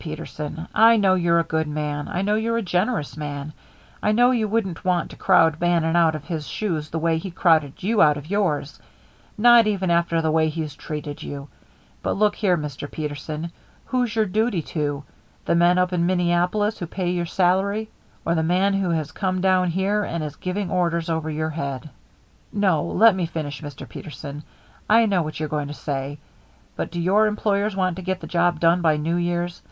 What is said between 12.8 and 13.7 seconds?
Peterson.